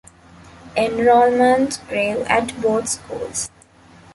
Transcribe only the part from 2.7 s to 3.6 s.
schools.